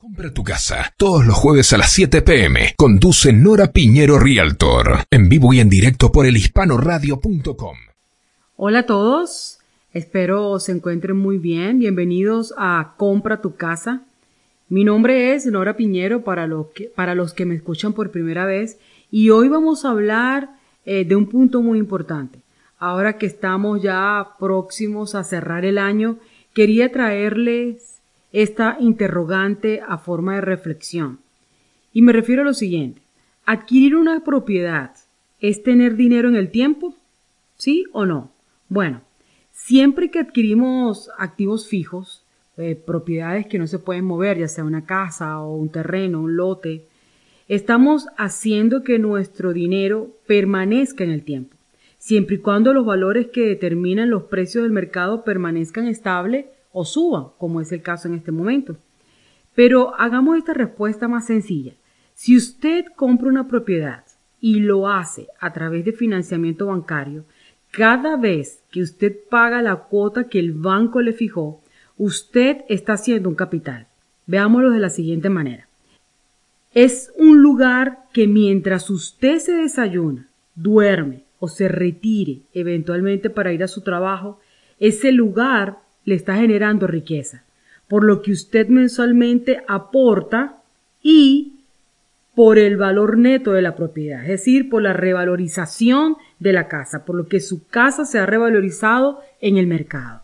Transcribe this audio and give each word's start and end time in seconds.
Compra 0.00 0.32
tu 0.32 0.44
casa 0.44 0.94
todos 0.96 1.26
los 1.26 1.34
jueves 1.34 1.72
a 1.72 1.76
las 1.76 1.90
7 1.90 2.22
pm. 2.22 2.72
Conduce 2.76 3.32
Nora 3.32 3.72
Piñero 3.72 4.20
Realtor. 4.20 5.00
En 5.10 5.28
vivo 5.28 5.52
y 5.52 5.58
en 5.58 5.68
directo 5.68 6.12
por 6.12 6.24
elhispanoradio.com. 6.24 7.76
Hola 8.54 8.78
a 8.78 8.86
todos. 8.86 9.58
Espero 9.92 10.60
se 10.60 10.70
encuentren 10.70 11.16
muy 11.16 11.38
bien. 11.38 11.80
Bienvenidos 11.80 12.54
a 12.56 12.94
Compra 12.96 13.40
tu 13.40 13.56
casa. 13.56 14.02
Mi 14.68 14.84
nombre 14.84 15.34
es 15.34 15.46
Nora 15.46 15.76
Piñero 15.76 16.22
para, 16.22 16.46
lo 16.46 16.70
que, 16.72 16.84
para 16.84 17.16
los 17.16 17.34
que 17.34 17.44
me 17.44 17.56
escuchan 17.56 17.92
por 17.92 18.12
primera 18.12 18.46
vez. 18.46 18.78
Y 19.10 19.30
hoy 19.30 19.48
vamos 19.48 19.84
a 19.84 19.90
hablar 19.90 20.50
eh, 20.86 21.06
de 21.06 21.16
un 21.16 21.26
punto 21.26 21.60
muy 21.60 21.76
importante. 21.80 22.38
Ahora 22.78 23.18
que 23.18 23.26
estamos 23.26 23.82
ya 23.82 24.28
próximos 24.38 25.16
a 25.16 25.24
cerrar 25.24 25.64
el 25.64 25.76
año, 25.76 26.18
quería 26.54 26.92
traerles 26.92 27.97
esta 28.32 28.76
interrogante 28.80 29.80
a 29.86 29.98
forma 29.98 30.36
de 30.36 30.40
reflexión. 30.42 31.20
Y 31.92 32.02
me 32.02 32.12
refiero 32.12 32.42
a 32.42 32.44
lo 32.44 32.54
siguiente. 32.54 33.00
¿Adquirir 33.46 33.96
una 33.96 34.22
propiedad 34.24 34.94
es 35.40 35.62
tener 35.62 35.96
dinero 35.96 36.28
en 36.28 36.36
el 36.36 36.50
tiempo? 36.50 36.94
¿Sí 37.56 37.86
o 37.92 38.04
no? 38.04 38.30
Bueno, 38.68 39.00
siempre 39.52 40.10
que 40.10 40.18
adquirimos 40.18 41.10
activos 41.18 41.66
fijos, 41.66 42.24
eh, 42.58 42.74
propiedades 42.74 43.46
que 43.46 43.58
no 43.58 43.66
se 43.66 43.78
pueden 43.78 44.04
mover, 44.04 44.38
ya 44.38 44.48
sea 44.48 44.64
una 44.64 44.84
casa 44.84 45.40
o 45.40 45.56
un 45.56 45.70
terreno, 45.70 46.20
un 46.20 46.36
lote, 46.36 46.86
estamos 47.46 48.08
haciendo 48.16 48.82
que 48.82 48.98
nuestro 48.98 49.52
dinero 49.52 50.10
permanezca 50.26 51.04
en 51.04 51.10
el 51.10 51.22
tiempo, 51.22 51.56
siempre 51.98 52.36
y 52.36 52.38
cuando 52.40 52.74
los 52.74 52.84
valores 52.84 53.28
que 53.28 53.46
determinan 53.46 54.10
los 54.10 54.24
precios 54.24 54.64
del 54.64 54.72
mercado 54.72 55.24
permanezcan 55.24 55.86
estables 55.86 56.46
o 56.72 56.84
suban, 56.84 57.28
como 57.38 57.60
es 57.60 57.72
el 57.72 57.82
caso 57.82 58.08
en 58.08 58.14
este 58.14 58.32
momento. 58.32 58.76
Pero 59.54 59.94
hagamos 59.98 60.38
esta 60.38 60.54
respuesta 60.54 61.08
más 61.08 61.26
sencilla. 61.26 61.74
Si 62.14 62.36
usted 62.36 62.86
compra 62.96 63.28
una 63.28 63.48
propiedad 63.48 64.04
y 64.40 64.60
lo 64.60 64.88
hace 64.88 65.28
a 65.40 65.52
través 65.52 65.84
de 65.84 65.92
financiamiento 65.92 66.66
bancario, 66.66 67.24
cada 67.70 68.16
vez 68.16 68.62
que 68.70 68.82
usted 68.82 69.16
paga 69.28 69.62
la 69.62 69.76
cuota 69.76 70.28
que 70.28 70.38
el 70.38 70.52
banco 70.52 71.00
le 71.00 71.12
fijó, 71.12 71.62
usted 71.96 72.64
está 72.68 72.94
haciendo 72.94 73.28
un 73.28 73.34
capital. 73.34 73.86
Veámoslo 74.26 74.70
de 74.70 74.80
la 74.80 74.90
siguiente 74.90 75.30
manera. 75.30 75.68
Es 76.74 77.12
un 77.18 77.42
lugar 77.42 78.04
que 78.12 78.26
mientras 78.26 78.90
usted 78.90 79.38
se 79.38 79.52
desayuna, 79.52 80.28
duerme 80.54 81.24
o 81.40 81.48
se 81.48 81.68
retire 81.68 82.42
eventualmente 82.52 83.30
para 83.30 83.52
ir 83.52 83.62
a 83.62 83.68
su 83.68 83.80
trabajo, 83.82 84.38
ese 84.78 85.12
lugar 85.12 85.78
le 86.04 86.14
está 86.14 86.36
generando 86.36 86.86
riqueza, 86.86 87.44
por 87.88 88.04
lo 88.04 88.22
que 88.22 88.32
usted 88.32 88.68
mensualmente 88.68 89.62
aporta 89.68 90.56
y 91.02 91.54
por 92.34 92.58
el 92.58 92.76
valor 92.76 93.18
neto 93.18 93.52
de 93.52 93.62
la 93.62 93.74
propiedad, 93.74 94.22
es 94.22 94.28
decir, 94.28 94.70
por 94.70 94.80
la 94.80 94.92
revalorización 94.92 96.16
de 96.38 96.52
la 96.52 96.68
casa, 96.68 97.04
por 97.04 97.16
lo 97.16 97.26
que 97.26 97.40
su 97.40 97.66
casa 97.66 98.04
se 98.04 98.20
ha 98.20 98.26
revalorizado 98.26 99.20
en 99.40 99.56
el 99.56 99.66
mercado. 99.66 100.22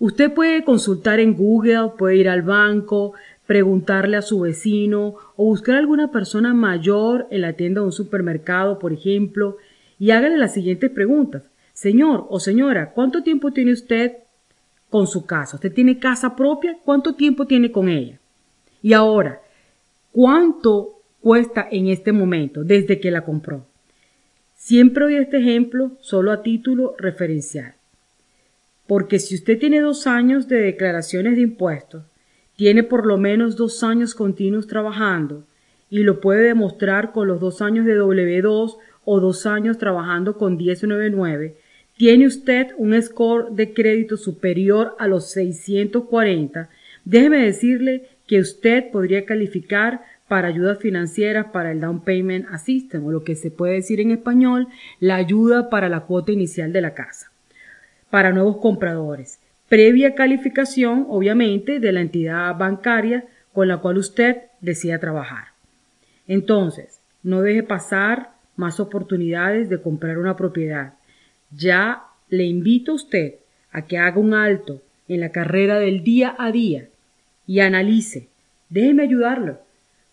Usted 0.00 0.32
puede 0.32 0.64
consultar 0.64 1.20
en 1.20 1.34
Google, 1.34 1.92
puede 1.96 2.16
ir 2.16 2.28
al 2.28 2.42
banco, 2.42 3.12
preguntarle 3.46 4.16
a 4.16 4.22
su 4.22 4.40
vecino 4.40 5.14
o 5.36 5.44
buscar 5.44 5.76
a 5.76 5.78
alguna 5.78 6.10
persona 6.10 6.54
mayor 6.54 7.28
en 7.30 7.42
la 7.42 7.52
tienda 7.52 7.80
de 7.80 7.86
un 7.86 7.92
supermercado, 7.92 8.80
por 8.80 8.92
ejemplo, 8.92 9.58
y 10.00 10.10
hágale 10.10 10.36
las 10.36 10.54
siguientes 10.54 10.90
preguntas. 10.90 11.44
Señor 11.72 12.26
o 12.28 12.40
señora, 12.40 12.90
¿cuánto 12.90 13.22
tiempo 13.22 13.52
tiene 13.52 13.72
usted 13.72 14.14
con 14.92 15.06
su 15.06 15.24
casa. 15.24 15.56
Usted 15.56 15.72
tiene 15.72 15.98
casa 15.98 16.36
propia, 16.36 16.76
¿cuánto 16.84 17.14
tiempo 17.14 17.46
tiene 17.46 17.72
con 17.72 17.88
ella? 17.88 18.20
Y 18.82 18.92
ahora, 18.92 19.40
¿cuánto 20.12 21.00
cuesta 21.22 21.66
en 21.70 21.86
este 21.86 22.12
momento 22.12 22.62
desde 22.62 23.00
que 23.00 23.10
la 23.10 23.24
compró? 23.24 23.64
Siempre 24.54 25.04
doy 25.04 25.14
este 25.14 25.38
ejemplo 25.38 25.92
solo 26.02 26.30
a 26.30 26.42
título 26.42 26.94
referencial. 26.98 27.72
Porque 28.86 29.18
si 29.18 29.34
usted 29.34 29.58
tiene 29.58 29.80
dos 29.80 30.06
años 30.06 30.46
de 30.46 30.56
declaraciones 30.56 31.36
de 31.36 31.42
impuestos, 31.42 32.04
tiene 32.56 32.82
por 32.82 33.06
lo 33.06 33.16
menos 33.16 33.56
dos 33.56 33.82
años 33.82 34.14
continuos 34.14 34.66
trabajando 34.66 35.46
y 35.88 36.00
lo 36.00 36.20
puede 36.20 36.42
demostrar 36.42 37.12
con 37.12 37.28
los 37.28 37.40
dos 37.40 37.62
años 37.62 37.86
de 37.86 37.98
W2 37.98 38.76
o 39.06 39.20
dos 39.20 39.46
años 39.46 39.78
trabajando 39.78 40.36
con 40.36 40.58
1099, 40.58 41.56
tiene 42.02 42.26
usted 42.26 42.72
un 42.78 43.00
score 43.00 43.52
de 43.52 43.72
crédito 43.72 44.16
superior 44.16 44.96
a 44.98 45.06
los 45.06 45.30
640, 45.30 46.68
déjeme 47.04 47.44
decirle 47.44 48.08
que 48.26 48.40
usted 48.40 48.90
podría 48.90 49.24
calificar 49.24 50.02
para 50.26 50.48
ayudas 50.48 50.80
financieras 50.80 51.52
para 51.52 51.70
el 51.70 51.80
Down 51.80 52.00
Payment 52.02 52.48
Assistance, 52.50 53.06
o 53.06 53.12
lo 53.12 53.22
que 53.22 53.36
se 53.36 53.52
puede 53.52 53.74
decir 53.74 54.00
en 54.00 54.10
español, 54.10 54.66
la 54.98 55.14
ayuda 55.14 55.70
para 55.70 55.88
la 55.88 56.00
cuota 56.00 56.32
inicial 56.32 56.72
de 56.72 56.80
la 56.80 56.92
casa, 56.92 57.30
para 58.10 58.32
nuevos 58.32 58.56
compradores, 58.56 59.38
previa 59.68 60.16
calificación, 60.16 61.06
obviamente, 61.08 61.78
de 61.78 61.92
la 61.92 62.00
entidad 62.00 62.58
bancaria 62.58 63.26
con 63.52 63.68
la 63.68 63.76
cual 63.76 63.98
usted 63.98 64.38
decida 64.60 64.98
trabajar. 64.98 65.50
Entonces, 66.26 66.98
no 67.22 67.42
deje 67.42 67.62
pasar 67.62 68.32
más 68.56 68.80
oportunidades 68.80 69.68
de 69.68 69.80
comprar 69.80 70.18
una 70.18 70.34
propiedad. 70.36 70.94
Ya 71.56 72.04
le 72.28 72.44
invito 72.44 72.92
a 72.92 72.96
usted 72.96 73.34
a 73.70 73.82
que 73.82 73.98
haga 73.98 74.18
un 74.18 74.34
alto 74.34 74.80
en 75.08 75.20
la 75.20 75.30
carrera 75.30 75.78
del 75.78 76.02
día 76.02 76.34
a 76.38 76.50
día 76.52 76.88
y 77.46 77.60
analice. 77.60 78.28
Déjeme 78.70 79.02
ayudarlo. 79.02 79.58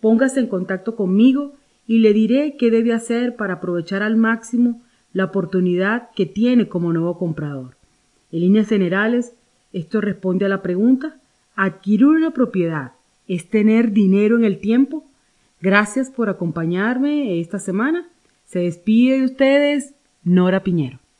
Póngase 0.00 0.40
en 0.40 0.48
contacto 0.48 0.96
conmigo 0.96 1.54
y 1.86 1.98
le 1.98 2.12
diré 2.12 2.56
qué 2.58 2.70
debe 2.70 2.92
hacer 2.92 3.36
para 3.36 3.54
aprovechar 3.54 4.02
al 4.02 4.16
máximo 4.16 4.80
la 5.12 5.24
oportunidad 5.24 6.10
que 6.14 6.26
tiene 6.26 6.68
como 6.68 6.92
nuevo 6.92 7.18
comprador. 7.18 7.76
En 8.30 8.40
líneas 8.40 8.68
generales, 8.68 9.32
esto 9.72 10.00
responde 10.00 10.46
a 10.46 10.48
la 10.48 10.62
pregunta, 10.62 11.16
¿adquirir 11.54 12.06
una 12.06 12.32
propiedad 12.32 12.92
es 13.28 13.48
tener 13.48 13.92
dinero 13.92 14.36
en 14.36 14.44
el 14.44 14.58
tiempo? 14.58 15.04
Gracias 15.60 16.10
por 16.10 16.28
acompañarme 16.28 17.40
esta 17.40 17.58
semana. 17.58 18.08
Se 18.46 18.60
despide 18.60 19.18
de 19.18 19.24
ustedes 19.24 19.94
Nora 20.24 20.62
Piñero. 20.62 21.01